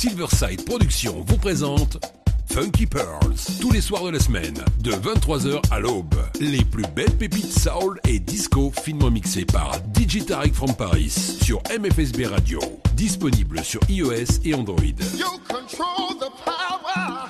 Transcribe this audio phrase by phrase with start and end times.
[0.00, 1.98] Silverside Productions vous présente
[2.50, 6.14] Funky Pearls, tous les soirs de la semaine, de 23h à l'aube.
[6.40, 12.24] Les plus belles pépites soul et disco finement mixées par Digitaric from Paris sur MFSB
[12.24, 12.60] Radio,
[12.94, 14.78] disponible sur iOS et Android.
[15.18, 17.28] You control the power,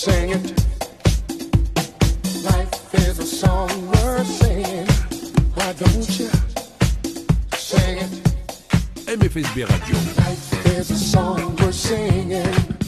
[0.00, 0.64] sing it.
[2.42, 4.86] Life is a song we're singing.
[5.52, 6.30] Why don't you
[7.52, 8.10] sing it?
[9.04, 9.96] MFSB Radio.
[10.24, 12.79] Life is a song we're singing.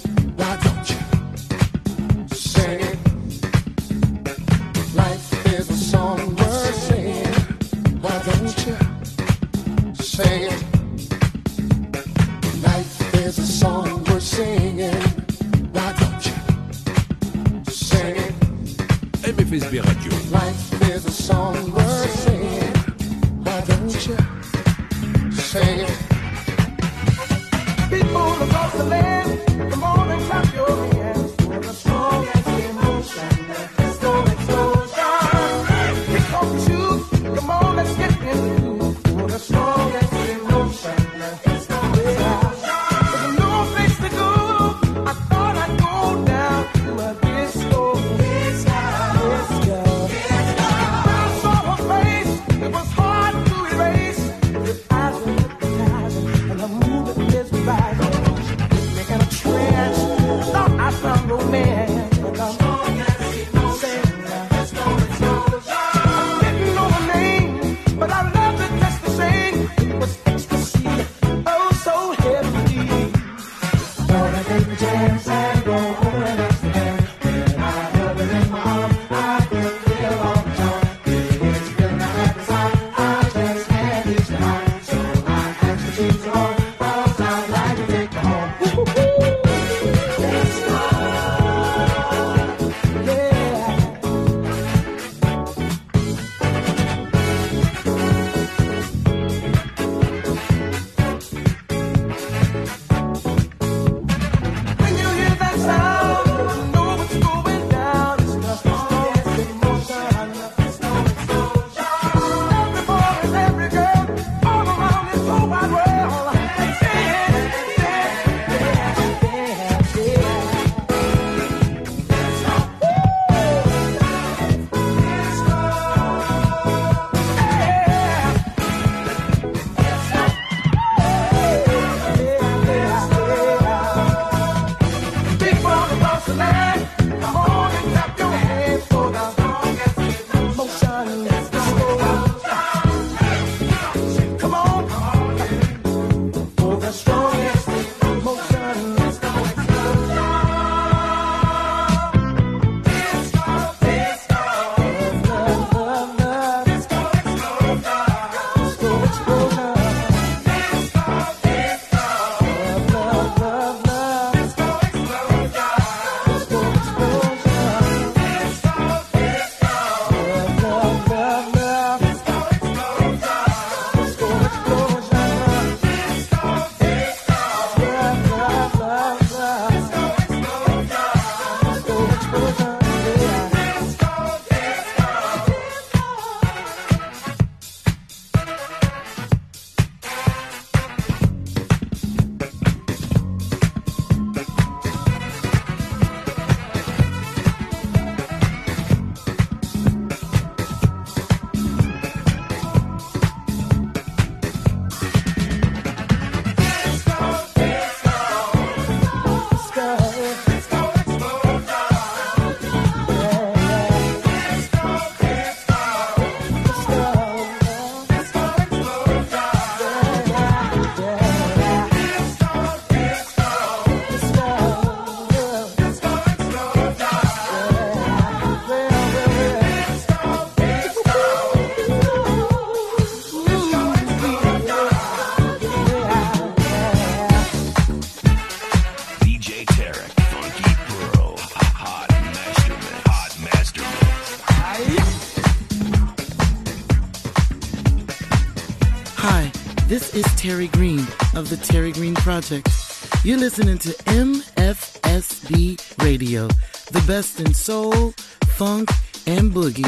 [253.24, 256.48] You're listening to MFSB Radio,
[256.90, 258.10] the best in soul,
[258.56, 258.90] funk,
[259.28, 259.86] and boogie.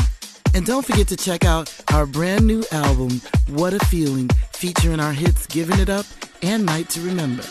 [0.54, 5.12] And don't forget to check out our brand new album, What a Feeling, featuring our
[5.12, 6.06] hits Giving It Up
[6.42, 7.42] and Night to Remember.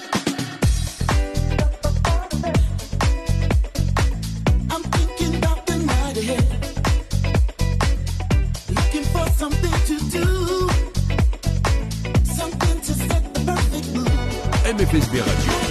[14.63, 15.62] MFSB Radio.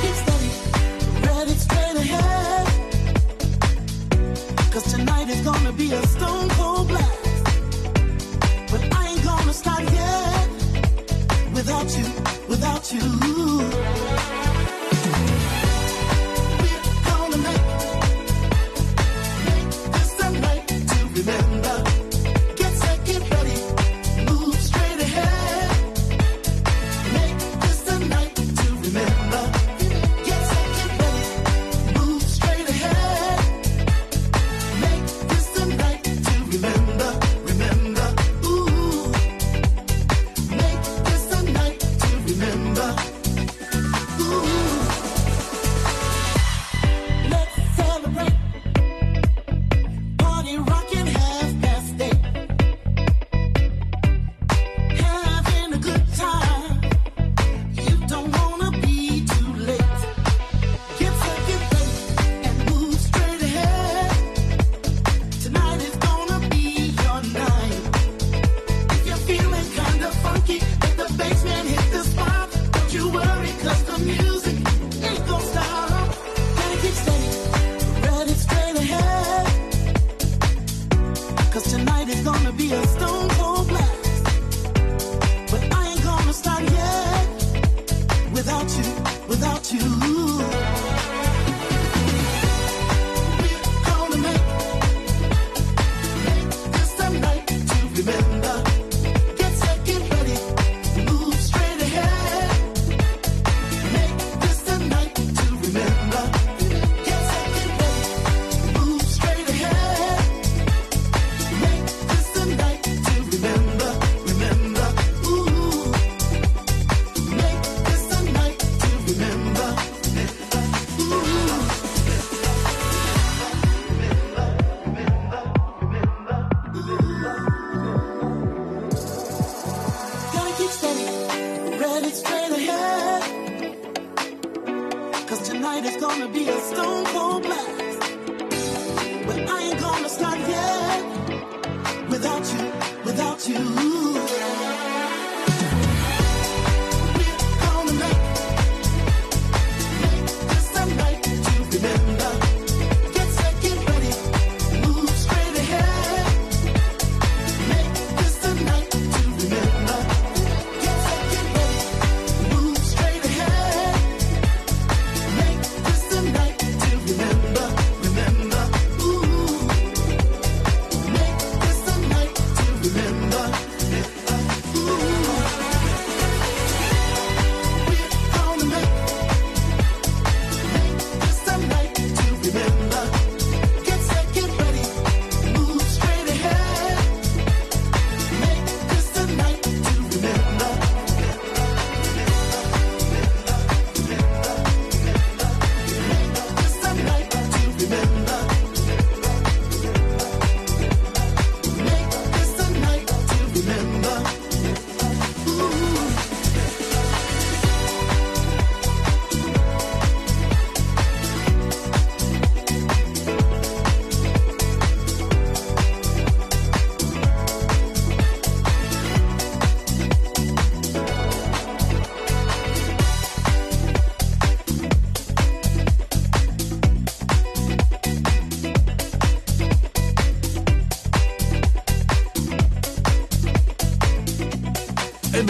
[4.73, 7.45] Cause tonight is gonna be a stone cold blast.
[8.71, 10.49] But I ain't gonna stop yet
[11.53, 12.07] without you,
[12.49, 14.12] without you.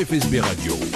[0.05, 0.92] FSB Radio.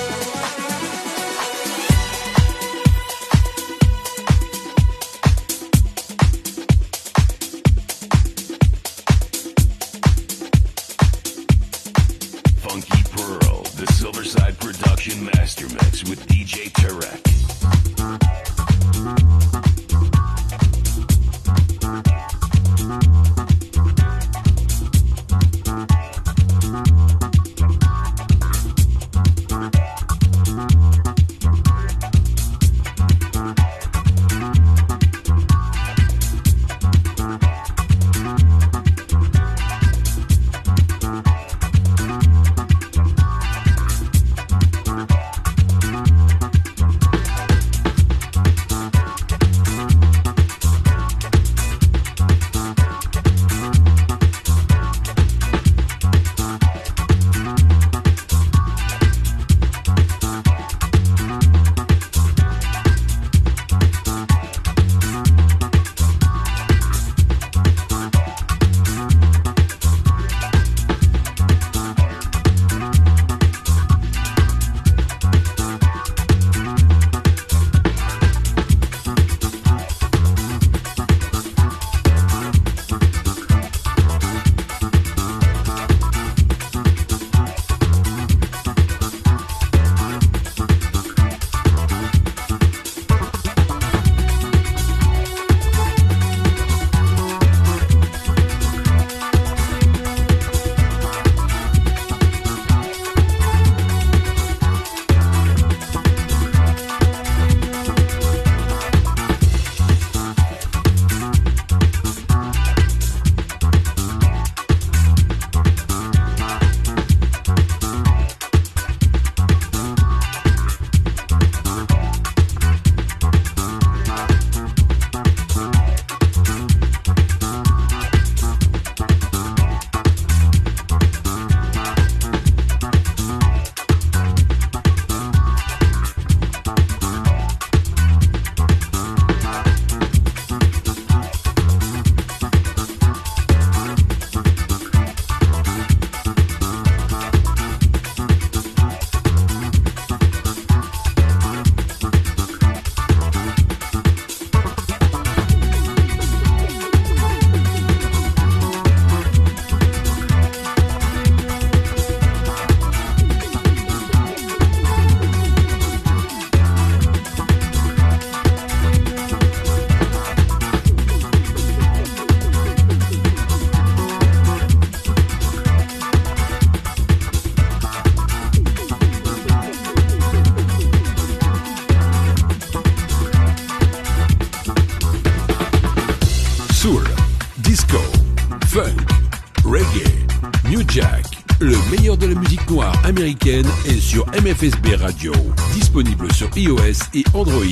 [193.48, 195.32] Américaine est sur MFSB Radio.
[195.74, 196.78] Disponible sur iOS
[197.14, 197.64] et Android.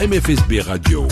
[0.00, 1.06] MFSB Radio.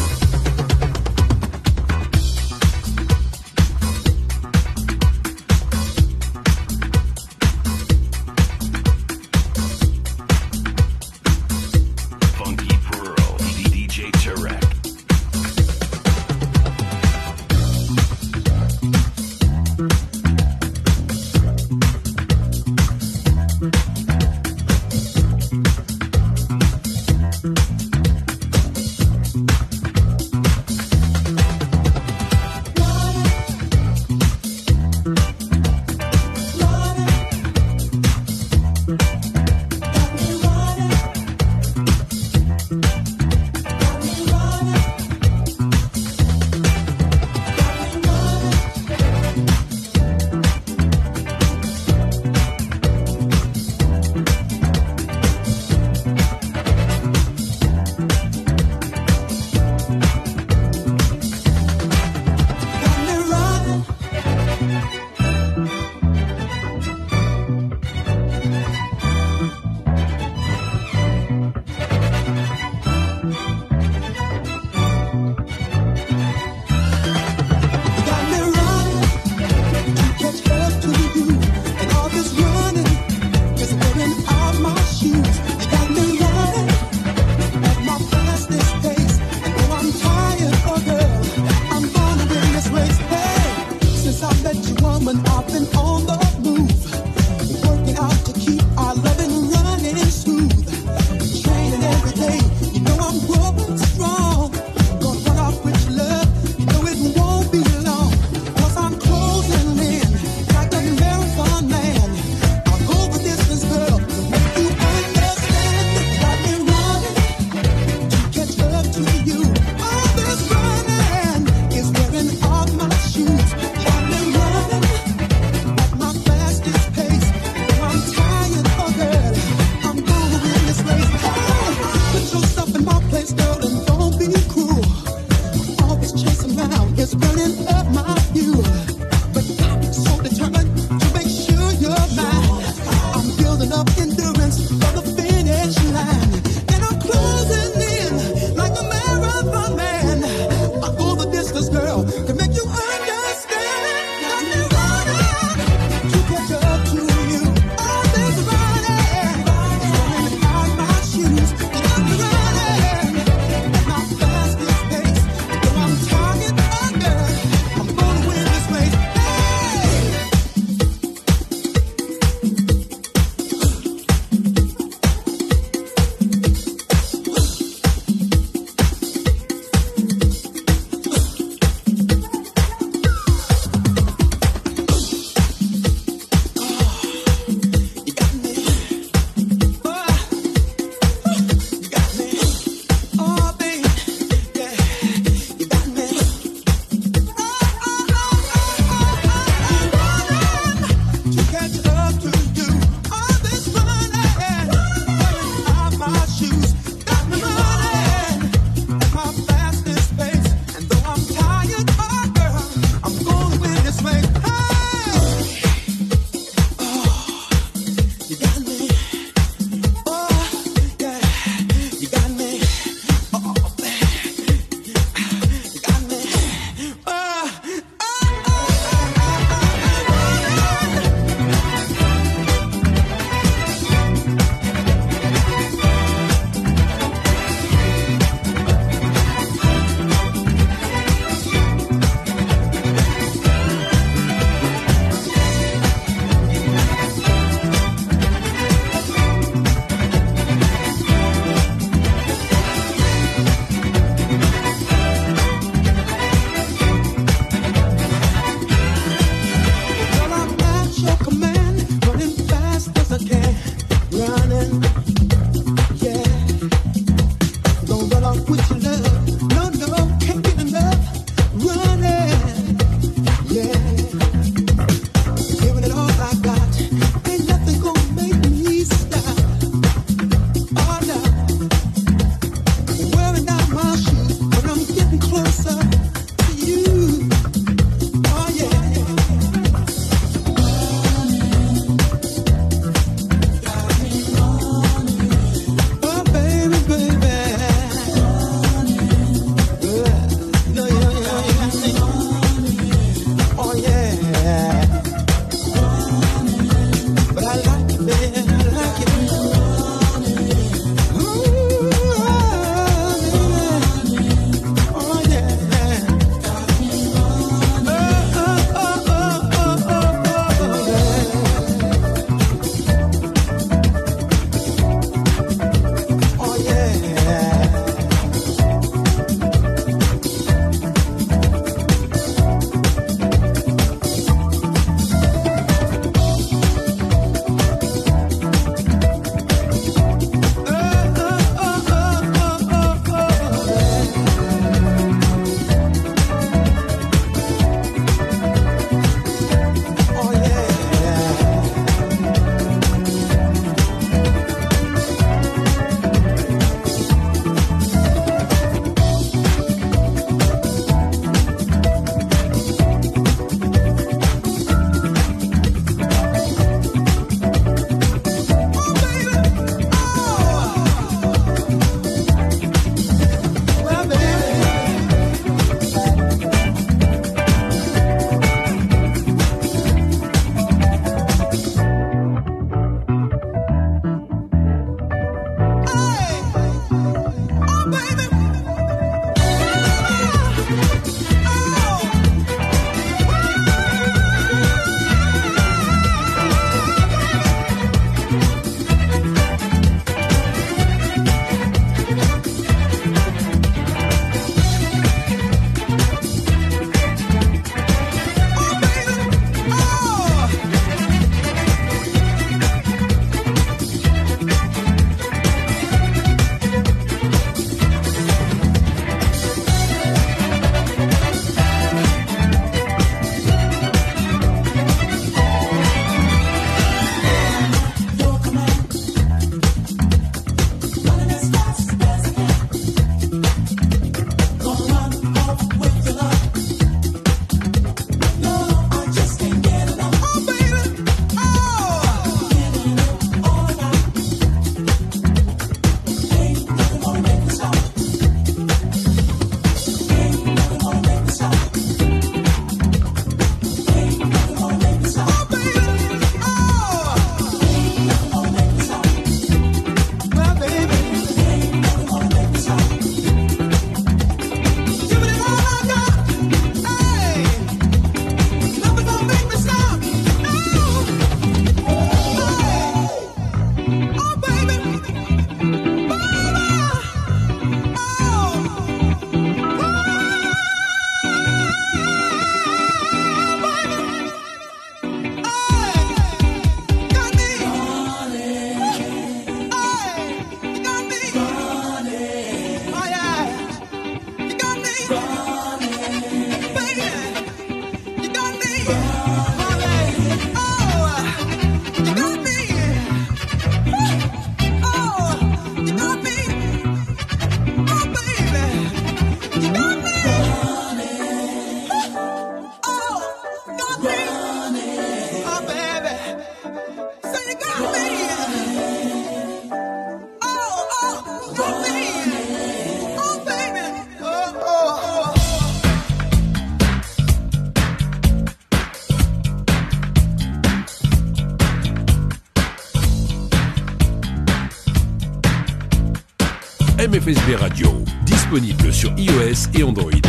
[537.56, 537.88] Radio,
[538.24, 540.26] disponible sur iOS et Android.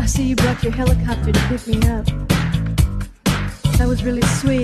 [0.00, 2.06] I see you brought your helicopter to pick me up.
[3.78, 4.55] That was really sweet.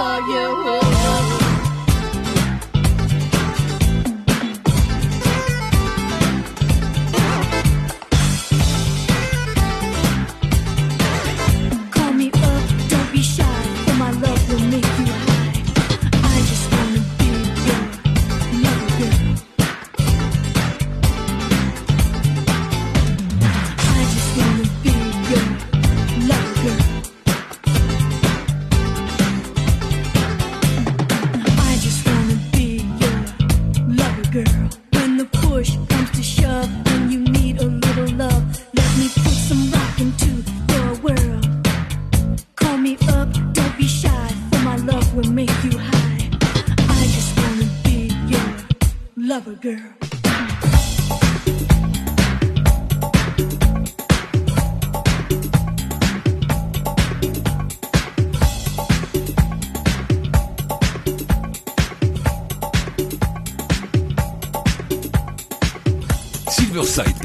[0.00, 0.39] saw you.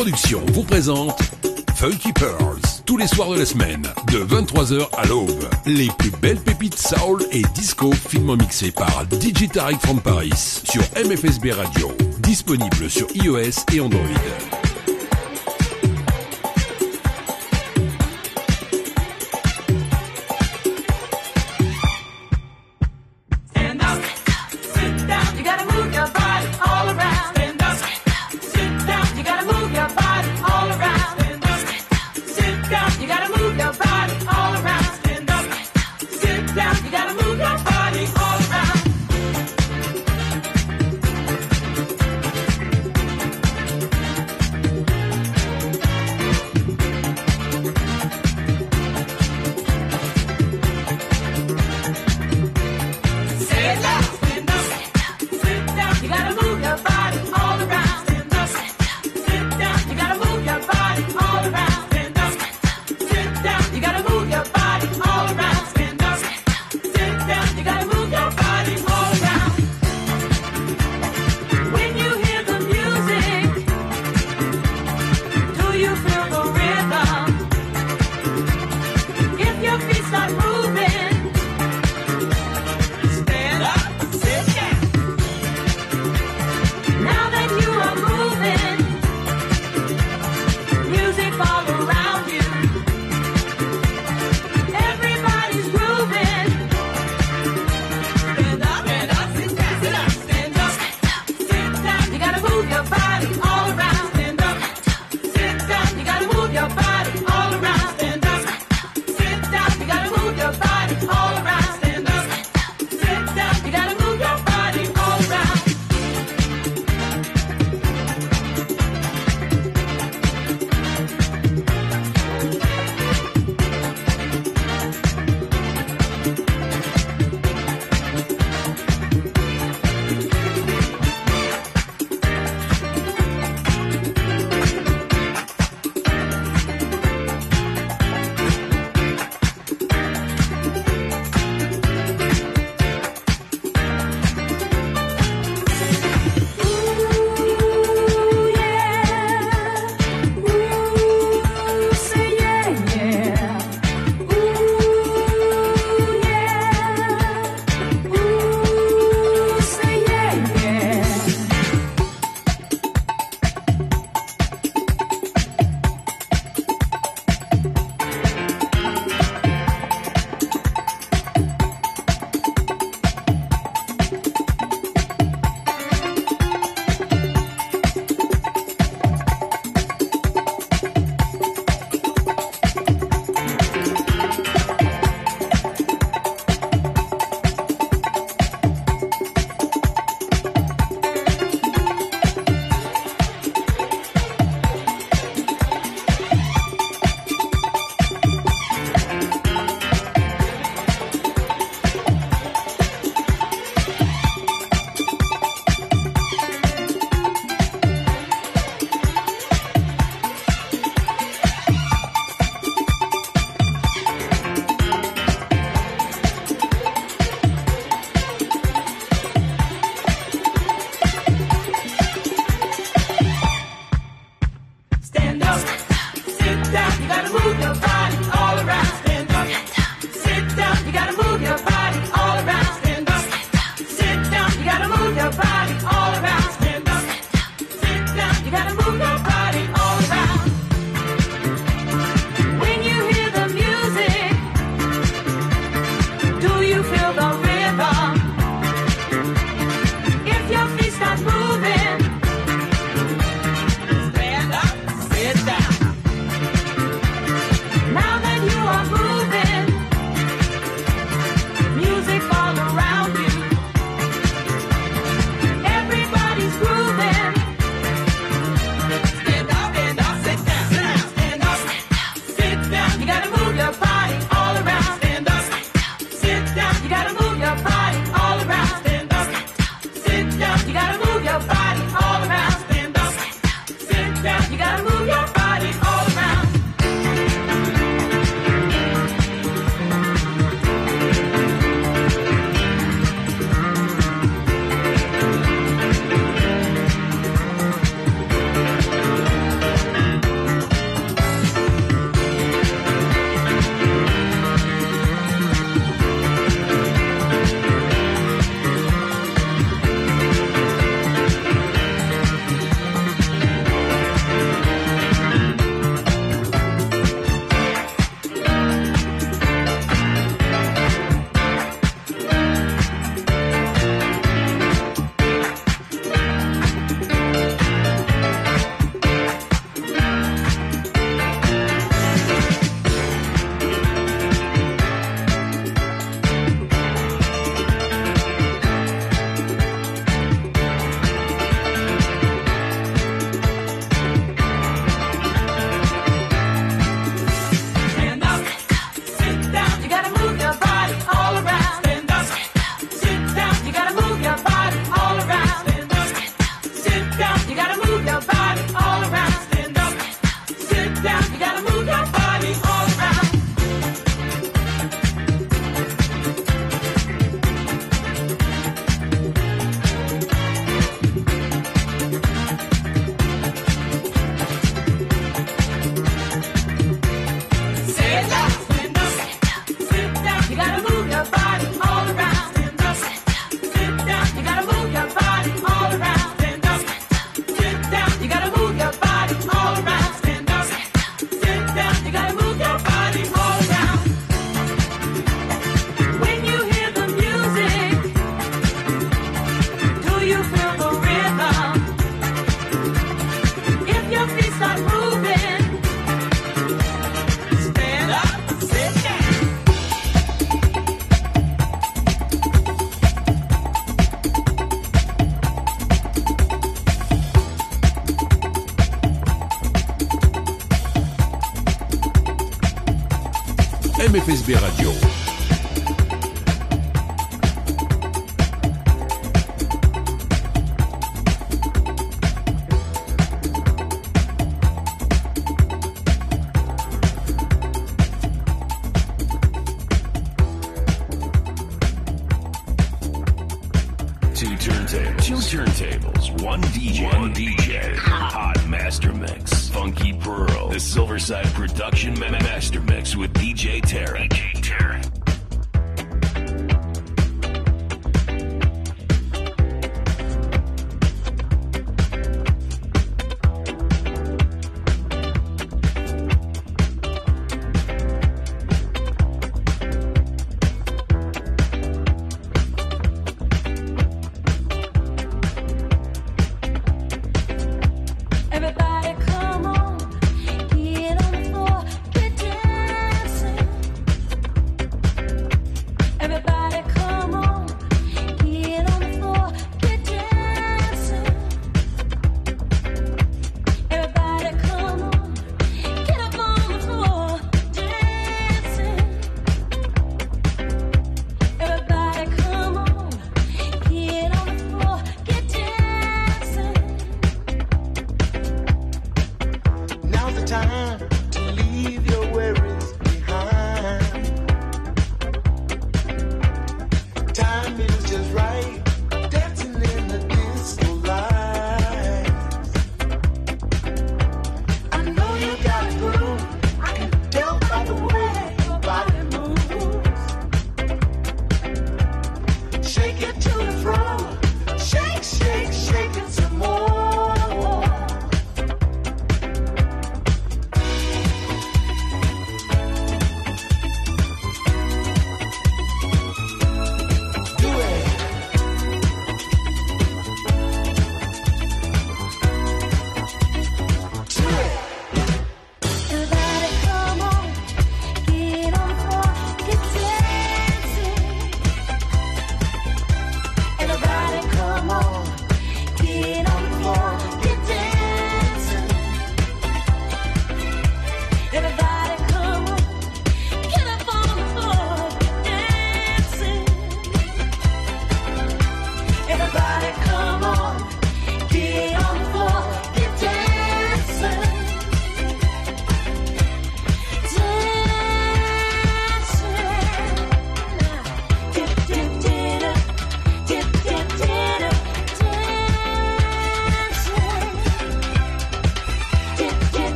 [0.00, 1.20] Productions vous présente
[1.76, 5.44] Funky Pearls, tous les soirs de la semaine, de 23h à l'aube.
[5.66, 10.80] Les plus belles pépites soul et disco finement mixées par DJ Tarek from Paris sur
[10.96, 11.92] MFSB Radio.
[12.20, 14.59] Disponible sur iOS et Android.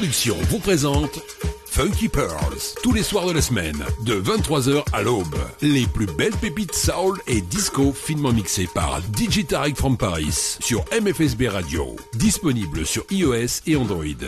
[0.00, 1.20] Productions vous présente
[1.66, 5.36] Funky Pearls, tous les soirs de la semaine, de 23h à l'aube.
[5.60, 9.44] Les plus belles pépites soul et disco finement mixées par DJ
[9.76, 14.24] from Paris sur MFSB Radio, disponible sur iOS et Android.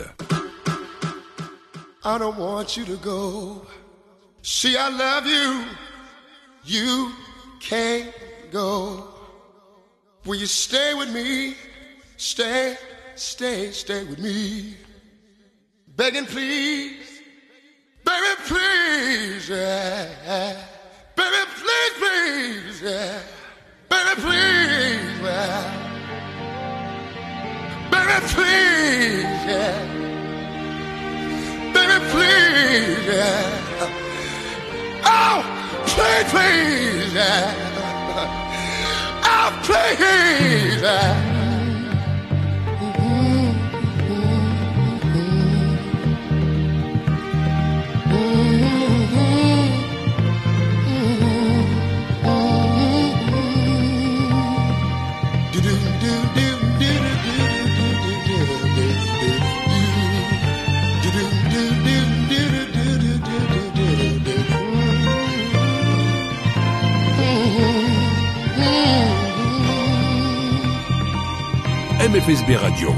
[2.05, 3.63] I don't want you to go.
[4.43, 5.65] See, I love you.
[6.67, 7.13] You
[7.61, 8.13] can't
[8.53, 9.05] go.
[10.27, 11.55] Will you stay with me?
[12.19, 12.77] Stay,
[13.17, 14.77] stay, stay with me.
[15.97, 17.21] begging, please,
[18.05, 20.57] baby, please, yeah.
[21.17, 23.21] baby, please, please, yeah.
[23.89, 25.65] baby, please, yeah.
[27.91, 29.77] baby, please, yeah.
[31.75, 33.91] baby, please, yeah.
[35.05, 35.39] oh,
[35.87, 37.55] please, please, yeah.
[39.25, 40.83] oh, please.
[40.83, 41.32] Yeah.
[72.25, 72.91] FSB Radio.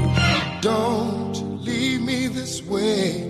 [0.61, 3.23] Don't leave me this way.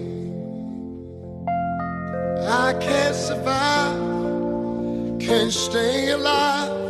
[2.46, 3.98] I can't survive,
[5.22, 6.85] can't stay alive.